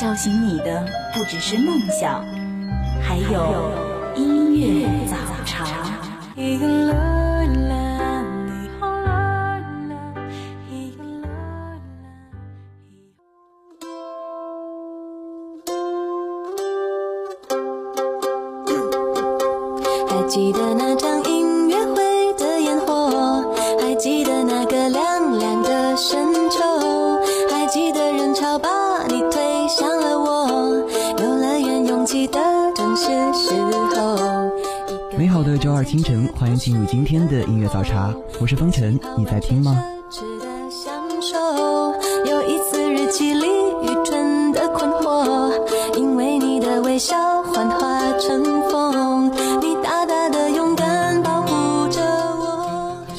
[0.00, 0.84] 叫醒你的
[1.14, 2.24] 不只是梦想，
[3.02, 3.70] 还有
[4.16, 5.64] 音乐早茶。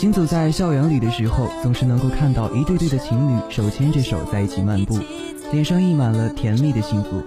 [0.05, 4.99] 行走在校园里的时候，总是能够看到一对对的情侣手牵着手在一起漫步，
[5.51, 7.23] 脸上溢满了甜蜜的幸福。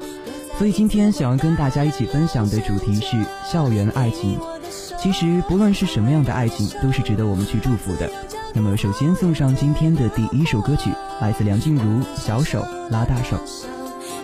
[0.57, 3.17] 所以今天想要跟大家一起分享的主题是
[3.51, 4.39] 校园爱情。
[4.97, 8.09] 其实不论是什么样的爱情，都是值得我们去祝福的。
[8.55, 10.89] 那么首先送上今天的第一首歌曲，
[11.21, 11.83] 来自梁静茹
[12.15, 13.37] 《小手拉大手》。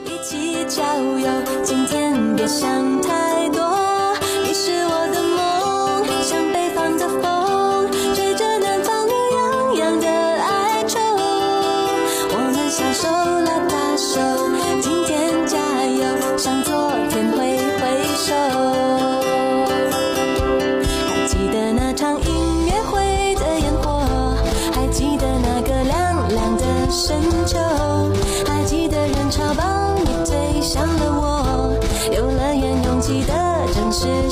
[0.04, 1.28] 一起郊游，
[1.64, 3.23] 今天别想太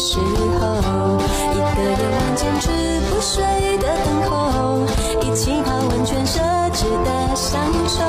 [0.02, 0.24] 时候，
[1.52, 2.68] 一个夜晚坚持
[3.08, 4.84] 不睡的等候，
[5.20, 6.40] 一起泡温泉奢
[6.72, 8.02] 侈的享受，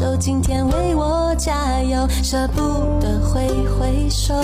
[0.00, 2.62] 手，今天为我加油，舍不
[2.98, 4.34] 得挥挥手。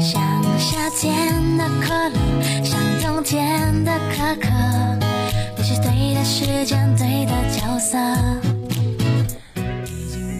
[0.00, 4.48] 像夏天的可乐像冬天的可可
[5.56, 7.98] 你是对的时间对的角色。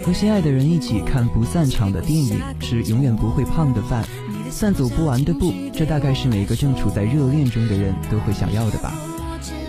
[0.03, 4.05] 和心爱的人一起看不散场的电影吃永远不会胖的饭
[4.51, 8.95] 散走不完的步这大概是每个正处在热恋中的人都会想要的吧。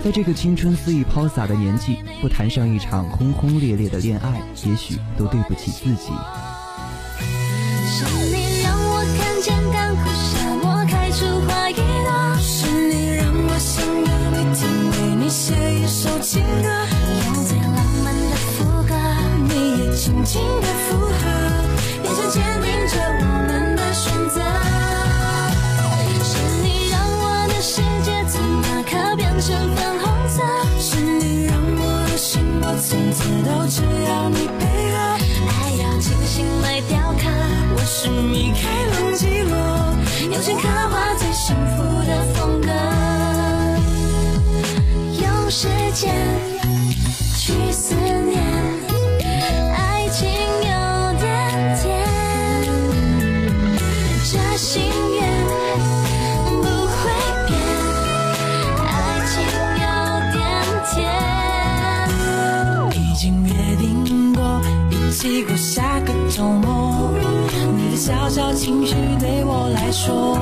[0.04, 6.12] 在这个青春肆意抛洒的年纪不谈上一场轰轰烈烈的恋爱也许都对不起自己。
[16.26, 16.68] 情歌，
[17.28, 18.96] 用最浪漫的副歌，
[19.48, 21.14] 你也轻轻的附和，
[22.04, 24.42] 眼神坚定着我们的选择。
[26.24, 26.34] 是
[26.64, 30.42] 你让我的世界从那刻变成粉红色，
[30.80, 34.66] 是你让我的心我从此都只要你陪
[47.46, 48.44] 去思念，
[49.72, 51.86] 爱情有点甜，
[54.24, 54.82] 这心
[55.14, 55.22] 愿
[56.48, 56.54] 不
[56.88, 56.98] 会
[57.46, 57.54] 变，
[58.84, 58.90] 爱
[59.28, 59.36] 情
[59.78, 59.86] 有
[60.34, 60.36] 点
[60.90, 60.96] 甜。
[63.00, 64.42] 已经约定过
[64.90, 67.12] 一起过下个周末，
[67.78, 70.36] 你的小小情绪对我来说，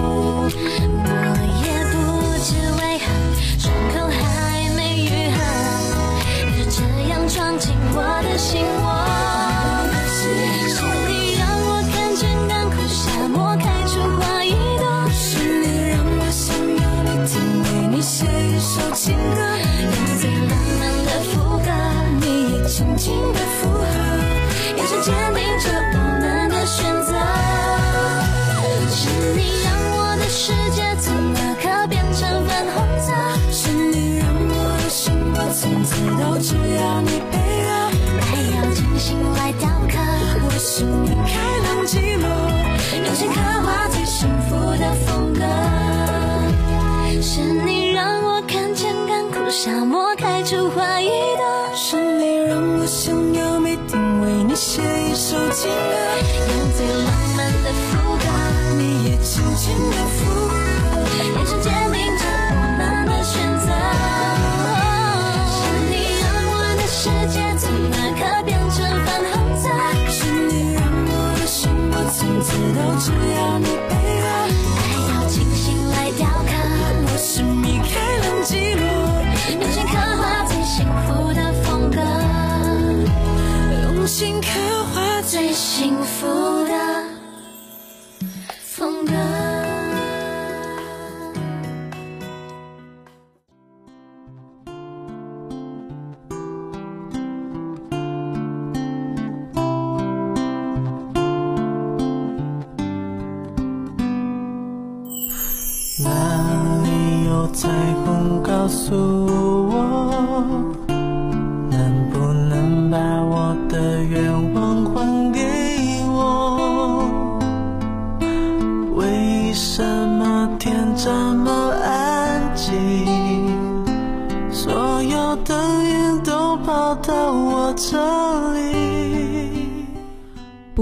[8.03, 8.32] what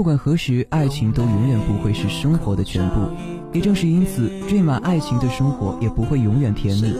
[0.02, 2.96] 不管何时，爱情都永远不会是生活的全部。
[3.52, 6.92] 也正是因此，缀满爱情的生活也不会永远甜蜜。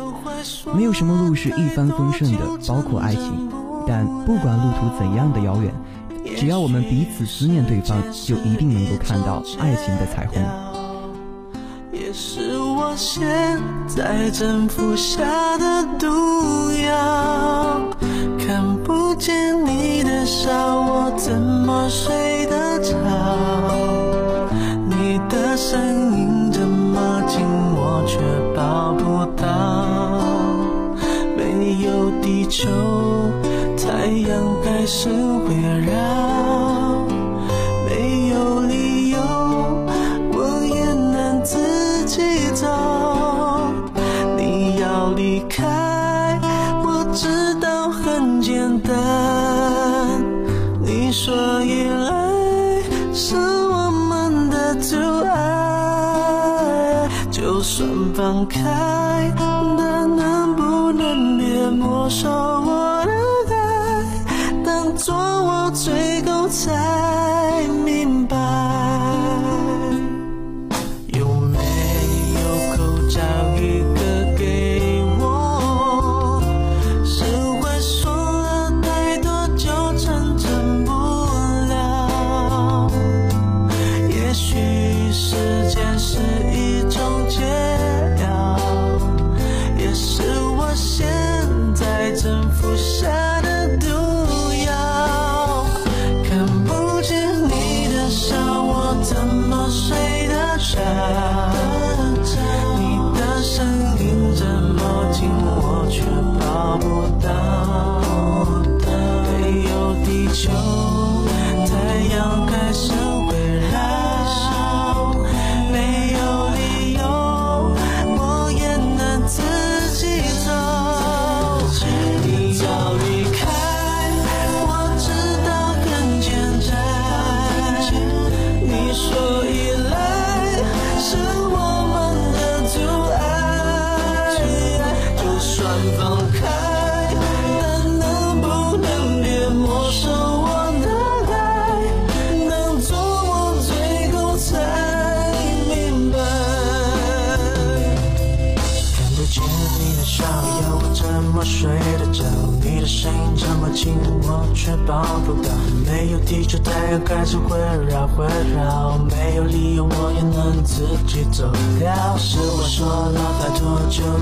[0.73, 3.51] 没有什么路是一帆风顺的，包括爱情。
[3.89, 5.75] 但不管路途怎样的遥远，
[6.37, 10.41] 只要我们彼此思念对方，就一定能够看到爱情的彩虹。
[11.91, 16.07] 也是我现在正服下的毒
[16.87, 17.81] 药，
[18.53, 22.93] 看不见你的笑，我怎么睡得着？
[24.91, 25.81] 你的声
[26.19, 27.41] 音这么近，
[27.75, 28.19] 我却
[28.55, 29.47] 抱不到。
[31.35, 32.69] 没有地球，
[33.75, 35.55] 太阳还是会
[35.87, 36.12] 绕。
[51.65, 52.83] 依赖
[53.15, 58.61] 是我们的阻碍，就算放开，
[59.39, 63.05] 但能不能别没收我
[63.49, 64.53] 的爱？
[64.65, 66.73] 当作我最后才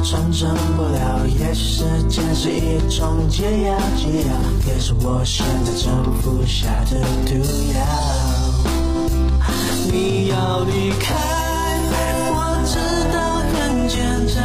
[0.02, 0.30] 成
[0.76, 1.26] 不了。
[1.26, 4.32] 也许时间是一种解药，解药
[4.66, 7.34] 也是我现在正服下的毒
[7.74, 7.78] 药。
[9.92, 11.14] 你要离开，
[12.32, 12.78] 我知
[13.12, 13.18] 道
[13.50, 13.98] 很简
[14.34, 14.38] 单。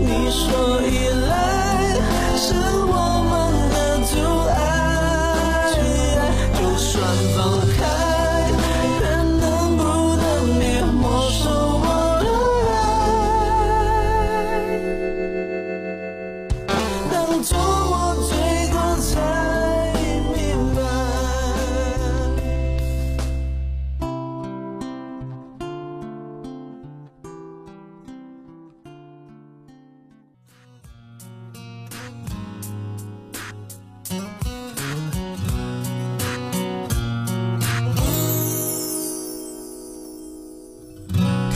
[0.00, 0.40] 你说
[0.82, 0.88] 依
[1.28, 1.30] 赖
[2.36, 2.54] 是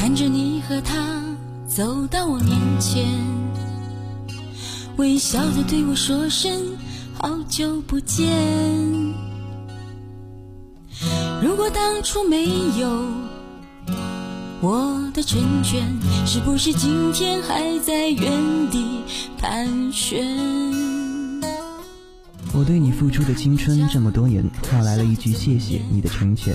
[0.05, 1.23] 看着你和他
[1.67, 3.09] 走到我面前，
[4.99, 6.77] 微笑着对我说声
[7.15, 8.31] 好久不见。
[11.43, 12.45] 如果当初没
[12.79, 13.07] 有
[14.61, 15.83] 我的成全，
[16.27, 18.85] 是不是今天还在原地
[19.39, 20.23] 盘旋？
[22.53, 26.55] 我对你付出的青春这么多年，换来了一句谢谢你的成全，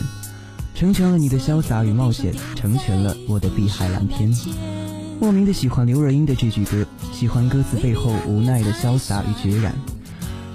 [0.80, 4.34] 成全了你的潇洒与冒险，成全了我的碧海蓝天。
[5.20, 9.76] 莫名的喜欢刘若英的这句歌，喜欢歌词背后无奈的潇洒与决然。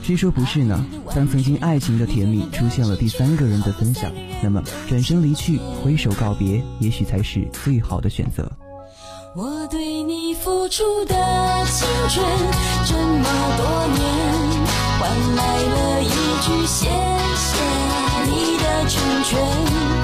[0.02, 0.82] 谁说不是呢？
[1.14, 4.10] 当曾经爱情的甜蜜出现了第三个人的分享，
[4.42, 8.50] 那么转身离去，挥手告别，也许才是最好的选择。
[9.36, 11.14] 我对你付出的
[11.66, 12.26] 青春
[12.86, 13.26] 这么
[13.58, 14.00] 多年，
[14.98, 16.08] 换来了一
[16.40, 16.86] 句谢
[17.36, 17.60] 谢
[18.24, 20.03] 你的成全，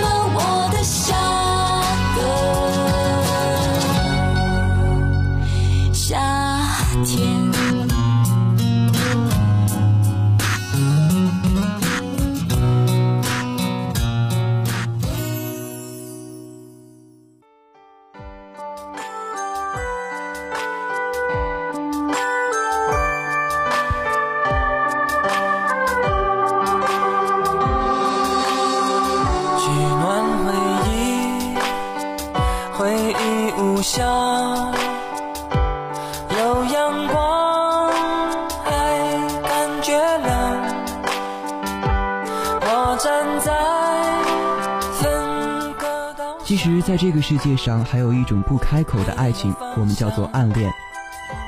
[46.43, 50.71] 其实，在这个世界上，还有一种不开口的爱情，我们叫做暗恋。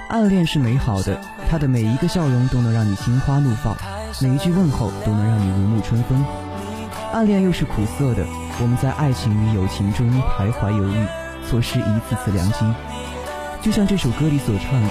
[0.09, 3.75] 暗恋是美好的，它的每一个笑容都能让你心花怒放，
[4.19, 6.25] 每一句问候都能让你如沐春风。
[7.11, 8.25] 暗恋又是苦涩的，
[8.59, 11.05] 我们在爱情与友情中徘徊犹豫，
[11.47, 12.65] 错失一次次良机。
[13.61, 14.89] 就像这首歌里所唱的：“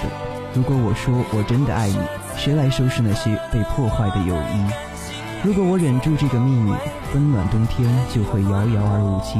[0.55, 1.99] 如果我说我真的爱你，
[2.37, 4.92] 谁来收拾那些被破坏的友谊？
[5.43, 6.71] 如果我忍住这个秘密，
[7.13, 9.39] 温暖冬天就会遥遥而无期。”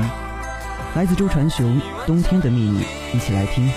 [0.95, 2.83] 来自周传雄《冬天的秘密》，
[3.15, 3.71] 一起来听。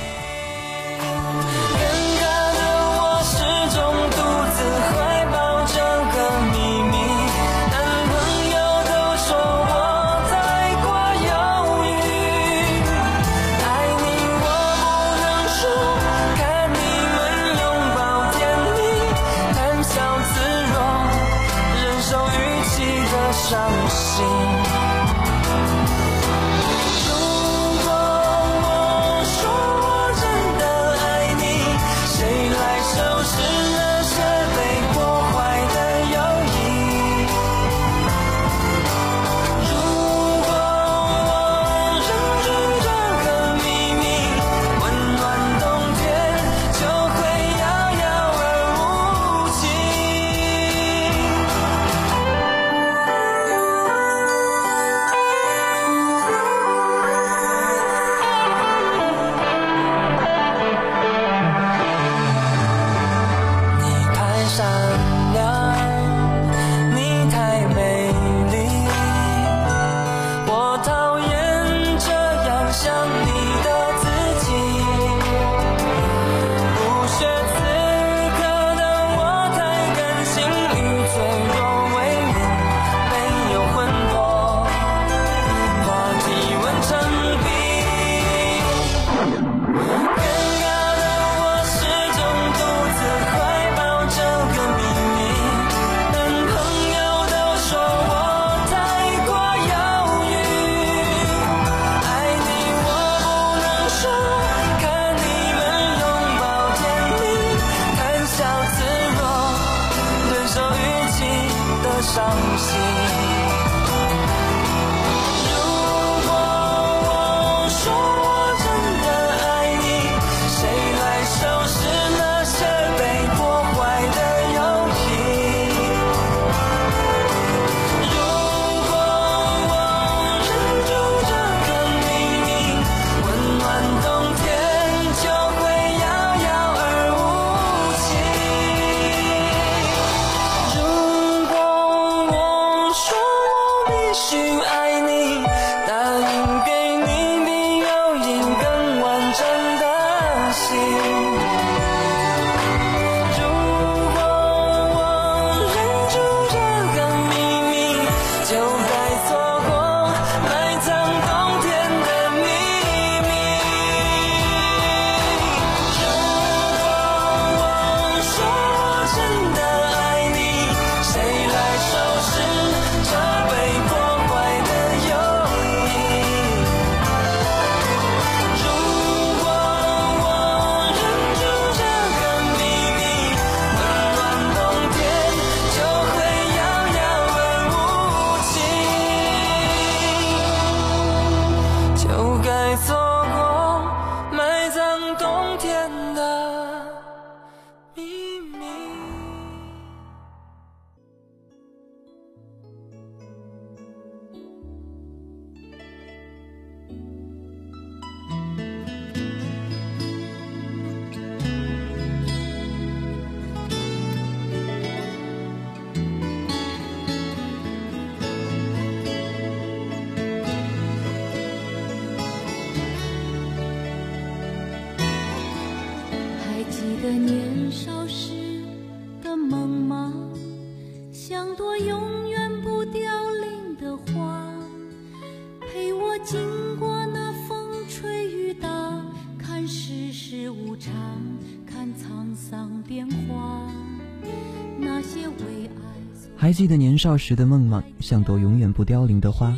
[246.37, 247.83] 还记得年少时的梦吗？
[247.99, 249.57] 像朵永远不凋零的花。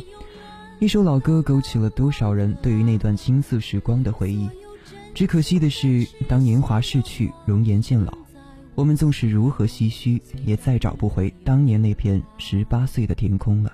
[0.79, 4.49] 一首老歌勾起了多少人对于那段青涩时光的回忆。
[5.13, 8.17] 只可惜的是，当年华逝去，容颜渐老，
[8.75, 13.73] 我们纵使如何唏嘘，也再找不回当年那片十八岁的天空了。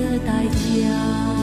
[0.00, 1.39] 的代价。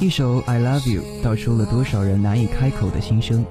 [0.00, 3.44] 一首《I Love You》道出了多少人难以开口的心声。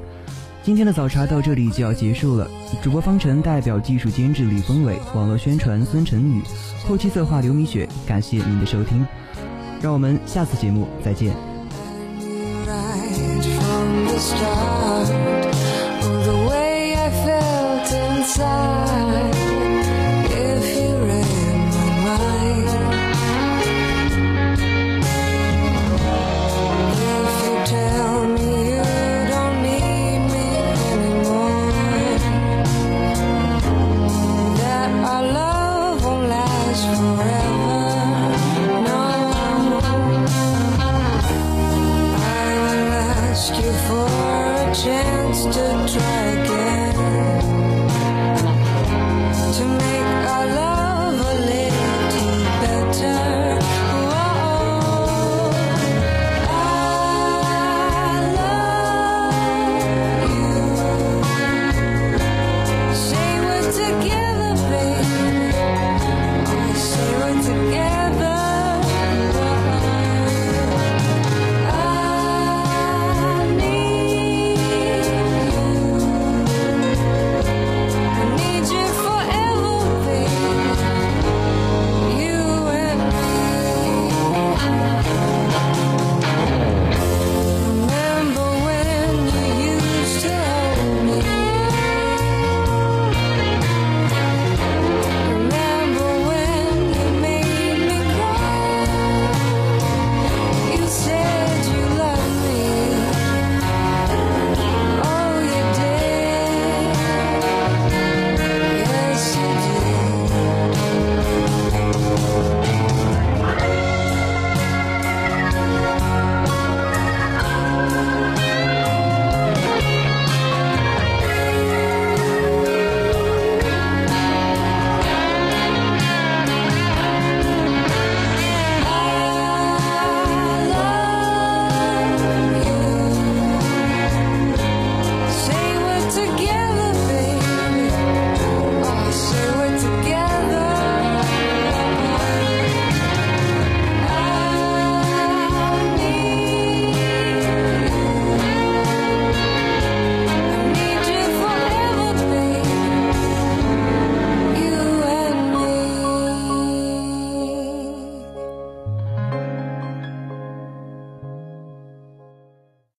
[0.63, 2.49] 今天的早茶到这里就要结束了。
[2.81, 6.41] 主播方晨代表技术监制李峰伟、网络宣传孙晨宇、
[6.87, 9.05] 后期策划刘米雪，感谢您的收听。
[9.81, 11.35] 让我们下次节目再见。